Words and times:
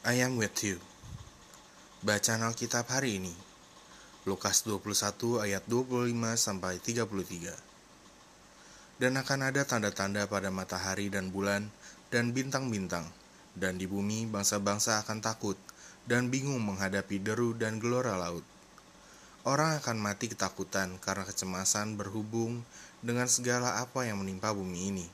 I 0.00 0.24
am 0.24 0.40
with 0.40 0.64
you. 0.64 0.80
Bacaan 2.00 2.40
Alkitab 2.40 2.88
hari 2.88 3.20
ini. 3.20 3.36
Lukas 4.24 4.64
21 4.64 5.44
ayat 5.44 5.60
25 5.68 6.40
sampai 6.40 6.80
33. 6.80 7.52
Dan 8.96 9.20
akan 9.20 9.52
ada 9.52 9.60
tanda-tanda 9.68 10.24
pada 10.24 10.48
matahari 10.48 11.12
dan 11.12 11.28
bulan 11.28 11.68
dan 12.08 12.32
bintang-bintang, 12.32 13.12
dan 13.52 13.76
di 13.76 13.84
bumi 13.84 14.24
bangsa-bangsa 14.24 15.04
akan 15.04 15.20
takut 15.20 15.60
dan 16.08 16.32
bingung 16.32 16.64
menghadapi 16.64 17.20
deru 17.20 17.52
dan 17.52 17.76
gelora 17.76 18.16
laut. 18.16 18.48
Orang 19.44 19.84
akan 19.84 20.00
mati 20.00 20.32
ketakutan 20.32 20.96
karena 20.96 21.28
kecemasan 21.28 22.00
berhubung 22.00 22.64
dengan 23.04 23.28
segala 23.28 23.84
apa 23.84 24.08
yang 24.08 24.24
menimpa 24.24 24.48
bumi 24.56 24.96
ini. 24.96 25.06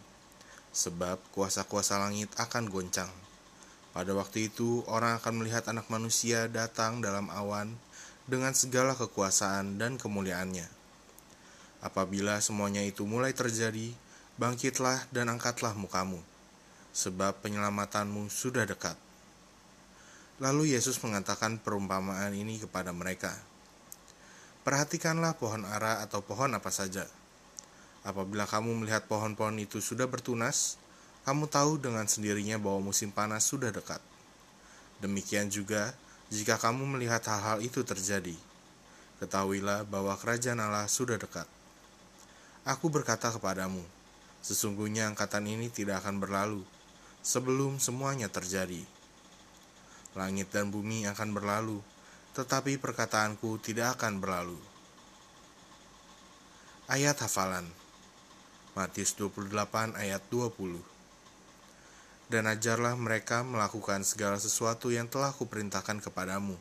Sebab 0.70 1.18
kuasa-kuasa 1.34 1.98
langit 1.98 2.30
akan 2.38 2.70
goncang. 2.70 3.25
Pada 3.96 4.12
waktu 4.12 4.52
itu, 4.52 4.84
orang 4.92 5.16
akan 5.16 5.40
melihat 5.40 5.64
anak 5.72 5.88
manusia 5.88 6.52
datang 6.52 7.00
dalam 7.00 7.32
awan 7.32 7.72
dengan 8.28 8.52
segala 8.52 8.92
kekuasaan 8.92 9.80
dan 9.80 9.96
kemuliaannya. 9.96 10.68
Apabila 11.80 12.36
semuanya 12.44 12.84
itu 12.84 13.08
mulai 13.08 13.32
terjadi, 13.32 13.96
bangkitlah 14.36 15.08
dan 15.16 15.32
angkatlah 15.32 15.72
mukamu, 15.72 16.20
sebab 16.92 17.40
penyelamatanmu 17.40 18.28
sudah 18.28 18.68
dekat. 18.68 19.00
Lalu 20.44 20.76
Yesus 20.76 21.00
mengatakan 21.00 21.56
perumpamaan 21.56 22.36
ini 22.36 22.60
kepada 22.60 22.92
mereka. 22.92 23.32
Perhatikanlah 24.60 25.40
pohon 25.40 25.64
ara 25.64 26.04
atau 26.04 26.20
pohon 26.20 26.52
apa 26.52 26.68
saja. 26.68 27.08
Apabila 28.04 28.44
kamu 28.44 28.84
melihat 28.84 29.08
pohon-pohon 29.08 29.56
itu 29.56 29.80
sudah 29.80 30.04
bertunas, 30.04 30.76
kamu 31.26 31.50
tahu 31.50 31.82
dengan 31.82 32.06
sendirinya 32.06 32.54
bahwa 32.54 32.94
musim 32.94 33.10
panas 33.10 33.42
sudah 33.42 33.74
dekat. 33.74 33.98
Demikian 35.02 35.50
juga, 35.50 35.90
jika 36.30 36.54
kamu 36.54 36.86
melihat 36.86 37.18
hal-hal 37.26 37.58
itu 37.66 37.82
terjadi, 37.82 38.38
ketahuilah 39.18 39.82
bahwa 39.90 40.14
kerajaan 40.14 40.62
Allah 40.62 40.86
sudah 40.86 41.18
dekat. 41.18 41.50
Aku 42.62 42.94
berkata 42.94 43.34
kepadamu, 43.34 43.82
sesungguhnya 44.38 45.10
angkatan 45.10 45.50
ini 45.50 45.66
tidak 45.66 46.06
akan 46.06 46.22
berlalu 46.22 46.62
sebelum 47.26 47.82
semuanya 47.82 48.30
terjadi. 48.30 48.86
Langit 50.14 50.54
dan 50.54 50.70
bumi 50.70 51.10
akan 51.10 51.34
berlalu, 51.34 51.82
tetapi 52.38 52.78
perkataanku 52.78 53.58
tidak 53.58 53.98
akan 53.98 54.22
berlalu. 54.22 54.62
Ayat 56.86 57.18
hafalan 57.18 57.66
Matius 58.78 59.18
28 59.18 59.50
ayat 59.98 60.22
20 60.30 60.95
dan 62.26 62.50
ajarlah 62.50 62.98
mereka 62.98 63.46
melakukan 63.46 64.02
segala 64.02 64.38
sesuatu 64.42 64.90
yang 64.90 65.06
telah 65.06 65.30
kuperintahkan 65.30 66.02
kepadamu. 66.02 66.58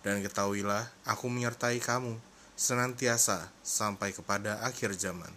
Dan 0.00 0.24
ketahuilah, 0.24 0.88
aku 1.04 1.28
menyertai 1.28 1.76
kamu 1.82 2.16
senantiasa 2.56 3.52
sampai 3.60 4.16
kepada 4.16 4.64
akhir 4.64 4.96
zaman. 4.96 5.30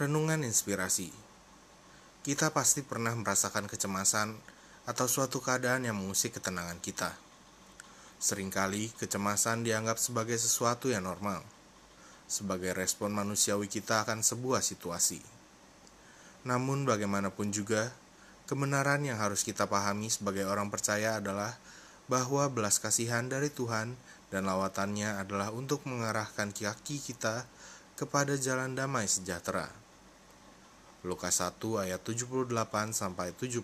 Renungan 0.00 0.40
inspirasi 0.48 1.12
Kita 2.24 2.52
pasti 2.52 2.80
pernah 2.80 3.12
merasakan 3.12 3.68
kecemasan 3.68 4.32
atau 4.88 5.06
suatu 5.08 5.44
keadaan 5.44 5.84
yang 5.84 5.96
mengusik 5.96 6.40
ketenangan 6.40 6.80
kita. 6.80 7.12
Seringkali 8.20 8.92
kecemasan 9.00 9.64
dianggap 9.64 9.96
sebagai 9.96 10.36
sesuatu 10.36 10.92
yang 10.92 11.08
normal, 11.08 11.40
sebagai 12.28 12.76
respon 12.76 13.12
manusiawi 13.16 13.68
kita 13.68 14.04
akan 14.04 14.20
sebuah 14.20 14.60
situasi. 14.60 15.39
Namun 16.46 16.88
bagaimanapun 16.88 17.52
juga, 17.52 17.92
kebenaran 18.48 19.04
yang 19.04 19.20
harus 19.20 19.44
kita 19.44 19.68
pahami 19.68 20.08
sebagai 20.08 20.48
orang 20.48 20.72
percaya 20.72 21.20
adalah 21.20 21.60
bahwa 22.10 22.48
belas 22.50 22.80
kasihan 22.82 23.28
dari 23.28 23.52
Tuhan 23.52 23.94
dan 24.32 24.42
lawatannya 24.46 25.20
adalah 25.20 25.52
untuk 25.54 25.84
mengarahkan 25.86 26.50
kaki 26.50 26.98
kita 27.02 27.44
kepada 27.94 28.34
jalan 28.40 28.72
damai 28.72 29.04
sejahtera. 29.04 29.68
Lukas 31.04 31.40
1 31.40 31.60
ayat 31.80 32.00
78 32.00 32.48
sampai 32.92 33.32
79. 33.36 33.60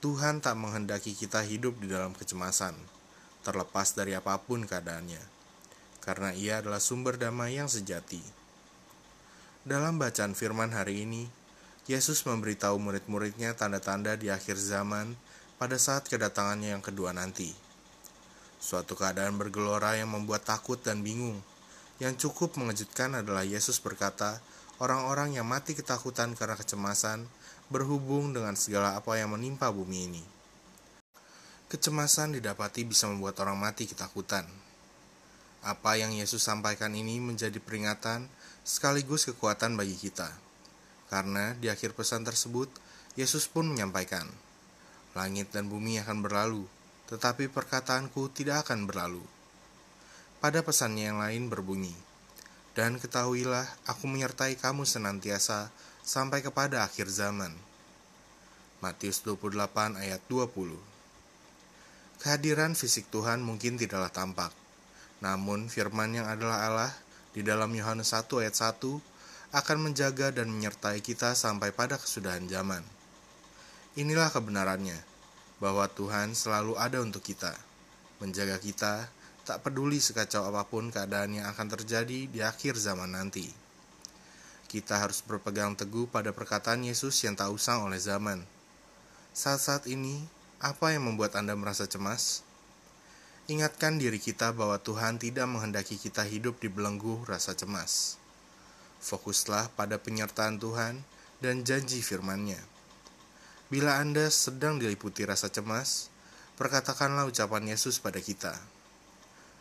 Tuhan 0.00 0.40
tak 0.40 0.56
menghendaki 0.56 1.12
kita 1.12 1.44
hidup 1.44 1.76
di 1.76 1.92
dalam 1.92 2.16
kecemasan, 2.16 2.72
terlepas 3.44 3.92
dari 3.92 4.16
apa 4.16 4.40
pun 4.40 4.64
keadaannya, 4.64 5.20
karena 6.00 6.32
Ia 6.32 6.64
adalah 6.64 6.80
sumber 6.80 7.20
damai 7.20 7.60
yang 7.60 7.68
sejati. 7.68 8.39
Dalam 9.70 10.02
bacaan 10.02 10.34
firman 10.34 10.74
hari 10.74 11.06
ini, 11.06 11.30
Yesus 11.86 12.26
memberitahu 12.26 12.74
murid-muridnya 12.82 13.54
tanda-tanda 13.54 14.18
di 14.18 14.26
akhir 14.26 14.58
zaman 14.58 15.14
pada 15.62 15.78
saat 15.78 16.10
kedatangannya 16.10 16.74
yang 16.74 16.82
kedua 16.82 17.14
nanti. 17.14 17.54
Suatu 18.58 18.98
keadaan 18.98 19.38
bergelora 19.38 19.94
yang 19.94 20.10
membuat 20.10 20.42
takut 20.42 20.82
dan 20.82 21.06
bingung. 21.06 21.38
Yang 22.02 22.26
cukup 22.26 22.58
mengejutkan 22.58 23.14
adalah 23.14 23.46
Yesus 23.46 23.78
berkata, 23.78 24.42
orang-orang 24.82 25.38
yang 25.38 25.46
mati 25.46 25.78
ketakutan 25.78 26.34
karena 26.34 26.58
kecemasan 26.58 27.30
berhubung 27.70 28.34
dengan 28.34 28.58
segala 28.58 28.98
apa 28.98 29.22
yang 29.22 29.38
menimpa 29.38 29.70
bumi 29.70 30.10
ini. 30.10 30.24
Kecemasan 31.70 32.34
didapati 32.34 32.82
bisa 32.82 33.06
membuat 33.06 33.38
orang 33.38 33.54
mati 33.54 33.86
ketakutan. 33.86 34.50
Apa 35.62 35.94
yang 35.94 36.10
Yesus 36.10 36.42
sampaikan 36.42 36.90
ini 36.90 37.22
menjadi 37.22 37.62
peringatan 37.62 38.26
sekaligus 38.64 39.28
kekuatan 39.28 39.74
bagi 39.74 39.96
kita. 39.96 40.30
Karena 41.10 41.58
di 41.58 41.66
akhir 41.66 41.98
pesan 41.98 42.22
tersebut, 42.22 42.70
Yesus 43.18 43.50
pun 43.50 43.66
menyampaikan, 43.66 44.30
Langit 45.10 45.50
dan 45.50 45.66
bumi 45.66 45.98
akan 45.98 46.22
berlalu, 46.22 46.70
tetapi 47.10 47.50
perkataanku 47.50 48.30
tidak 48.30 48.62
akan 48.68 48.86
berlalu. 48.86 49.26
Pada 50.38 50.62
pesannya 50.62 51.10
yang 51.10 51.18
lain 51.18 51.50
berbunyi, 51.50 51.92
Dan 52.70 53.02
ketahuilah, 53.02 53.66
aku 53.90 54.06
menyertai 54.06 54.54
kamu 54.54 54.86
senantiasa 54.86 55.74
sampai 56.06 56.38
kepada 56.38 56.86
akhir 56.86 57.10
zaman. 57.10 57.50
Matius 58.78 59.26
28 59.26 59.98
ayat 59.98 60.22
20 60.30 60.78
Kehadiran 62.22 62.78
fisik 62.78 63.10
Tuhan 63.10 63.42
mungkin 63.42 63.74
tidaklah 63.74 64.14
tampak, 64.14 64.54
namun 65.18 65.66
firman 65.66 66.14
yang 66.14 66.30
adalah 66.30 66.64
Allah 66.64 66.92
di 67.30 67.46
dalam 67.46 67.70
Yohanes 67.70 68.10
1 68.10 68.26
ayat 68.42 68.54
1 68.58 69.54
akan 69.54 69.78
menjaga 69.82 70.30
dan 70.30 70.50
menyertai 70.50 71.02
kita 71.02 71.34
sampai 71.34 71.74
pada 71.74 71.98
kesudahan 71.98 72.46
zaman. 72.46 72.82
Inilah 73.98 74.30
kebenarannya, 74.30 74.98
bahwa 75.58 75.90
Tuhan 75.90 76.32
selalu 76.32 76.78
ada 76.78 77.02
untuk 77.02 77.20
kita, 77.20 77.52
menjaga 78.22 78.56
kita, 78.62 79.10
tak 79.42 79.66
peduli 79.66 79.98
sekacau 79.98 80.46
apa 80.46 80.62
pun 80.62 80.94
keadaan 80.94 81.42
yang 81.42 81.46
akan 81.50 81.66
terjadi 81.74 82.30
di 82.30 82.38
akhir 82.40 82.78
zaman 82.78 83.10
nanti. 83.12 83.50
Kita 84.70 85.02
harus 85.02 85.26
berpegang 85.26 85.74
teguh 85.74 86.06
pada 86.06 86.30
perkataan 86.30 86.86
Yesus 86.86 87.18
yang 87.26 87.34
tak 87.34 87.50
usang 87.50 87.82
oleh 87.82 87.98
zaman. 87.98 88.46
Saat-saat 89.34 89.90
ini, 89.90 90.22
apa 90.62 90.94
yang 90.94 91.10
membuat 91.10 91.34
Anda 91.34 91.58
merasa 91.58 91.90
cemas? 91.90 92.46
Ingatkan 93.50 93.98
diri 93.98 94.22
kita 94.22 94.54
bahwa 94.54 94.78
Tuhan 94.78 95.18
tidak 95.18 95.50
menghendaki 95.50 95.98
kita 95.98 96.22
hidup 96.22 96.62
di 96.62 96.70
belenggu 96.70 97.26
rasa 97.26 97.50
cemas. 97.50 98.14
Fokuslah 99.02 99.74
pada 99.74 99.98
penyertaan 99.98 100.62
Tuhan 100.62 101.02
dan 101.42 101.66
janji 101.66 101.98
firman-Nya. 101.98 102.62
Bila 103.66 103.98
Anda 103.98 104.30
sedang 104.30 104.78
diliputi 104.78 105.26
rasa 105.26 105.50
cemas, 105.50 106.14
perkatakanlah 106.54 107.26
ucapan 107.26 107.74
Yesus 107.74 107.98
pada 107.98 108.22
kita. 108.22 108.54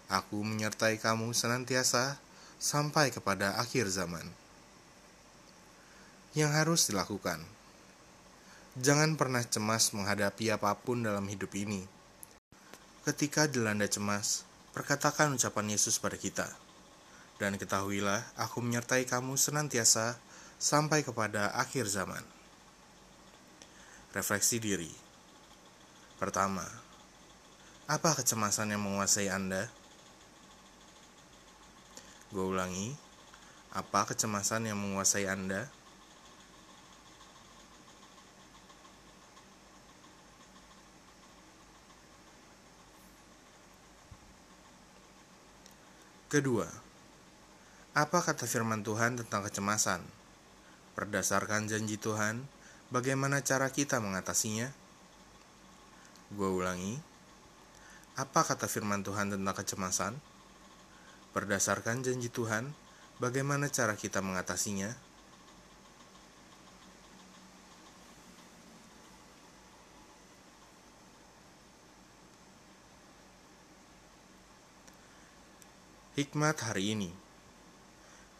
Aku 0.05 0.45
menyertai 0.45 1.01
kamu 1.01 1.33
senantiasa 1.33 2.21
sampai 2.61 3.09
kepada 3.09 3.57
akhir 3.57 3.89
zaman. 3.89 4.29
Yang 6.37 6.51
harus 6.53 6.81
dilakukan. 6.93 7.41
Jangan 8.77 9.17
pernah 9.17 9.41
cemas 9.41 9.89
menghadapi 9.97 10.53
apa 10.53 10.77
pun 10.77 11.01
dalam 11.01 11.25
hidup 11.25 11.49
ini 11.57 11.97
Ketika 12.99 13.47
dilanda 13.47 13.87
cemas, 13.87 14.43
perkatakan 14.75 15.31
ucapan 15.31 15.71
Yesus 15.71 15.95
pada 16.03 16.19
kita. 16.19 16.51
Dan 17.39 17.55
ketahuilah, 17.55 18.19
aku 18.35 18.59
menyertai 18.59 19.07
kamu 19.07 19.39
senantiasa 19.39 20.19
sampai 20.59 21.07
kepada 21.07 21.55
akhir 21.55 21.87
zaman. 21.87 22.19
Refleksi 24.11 24.59
diri. 24.59 24.91
Pertama, 26.19 26.67
apa 27.87 28.11
kecemasan 28.19 28.75
yang 28.75 28.83
menguasai 28.83 29.31
Anda? 29.31 29.71
Gue 32.35 32.43
ulangi, 32.43 32.91
apa 33.71 34.11
kecemasan 34.11 34.67
yang 34.67 34.75
menguasai 34.75 35.23
Anda? 35.31 35.71
Kedua, 46.29 46.69
apa 47.97 48.21
kata 48.21 48.45
firman 48.45 48.85
Tuhan 48.85 49.17
tentang 49.17 49.41
kecemasan? 49.49 49.97
Berdasarkan 50.93 51.65
janji 51.65 51.97
Tuhan, 51.97 52.45
bagaimana 52.93 53.41
cara 53.41 53.73
kita 53.73 53.97
mengatasinya? 53.97 54.69
Gue 56.29 56.45
ulangi, 56.53 57.01
apa 58.13 58.45
kata 58.45 58.69
firman 58.69 59.01
Tuhan 59.01 59.33
tentang 59.33 59.57
kecemasan? 59.57 60.21
Berdasarkan 61.33 62.05
janji 62.05 62.29
Tuhan, 62.29 62.77
bagaimana 63.17 63.65
cara 63.73 63.97
kita 63.97 64.21
mengatasinya? 64.21 65.08
Hikmat 76.19 76.59
hari 76.67 76.99
ini 76.99 77.15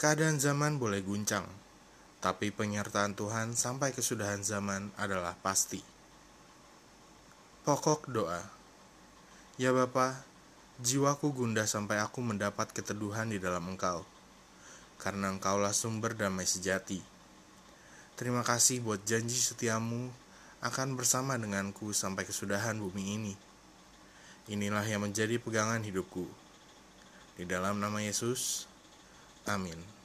Keadaan 0.04 0.36
zaman 0.36 0.84
boleh 0.84 1.00
guncang, 1.00 1.48
tapi 2.20 2.52
penyertaan 2.52 3.16
Tuhan 3.16 3.56
sampai 3.56 3.96
kesudahan 3.96 4.44
zaman 4.44 4.92
adalah 5.00 5.40
pasti. 5.40 5.80
Pokok 7.64 8.12
doa 8.12 8.44
Ya 9.56 9.72
Bapa, 9.72 10.28
jiwaku 10.84 11.32
gundah 11.32 11.64
sampai 11.72 12.04
aku 12.04 12.20
mendapat 12.20 12.68
keteduhan 12.76 13.32
di 13.32 13.40
dalam 13.40 13.64
Engkau, 13.72 14.04
karena 15.00 15.32
Engkaulah 15.32 15.72
sumber 15.72 16.20
damai 16.20 16.52
sejati. 16.52 17.00
Terima 18.20 18.44
kasih 18.44 18.84
buat 18.84 19.08
janji 19.08 19.40
setiamu 19.40 20.12
akan 20.60 21.00
bersama 21.00 21.40
denganku 21.40 21.96
sampai 21.96 22.28
kesudahan 22.28 22.76
bumi 22.76 23.16
ini. 23.16 23.34
Inilah 24.52 24.84
yang 24.84 25.08
menjadi 25.08 25.40
pegangan 25.40 25.80
hidupku. 25.80 26.49
Di 27.40 27.48
dalam 27.48 27.80
nama 27.80 28.04
Yesus, 28.04 28.68
amin. 29.48 29.99